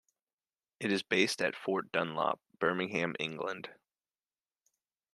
It 0.79 0.91
is 0.91 1.03
based 1.03 1.43
at 1.43 1.55
Fort 1.55 1.91
Dunlop, 1.91 2.39
Birmingham, 2.57 3.13
England. 3.19 3.69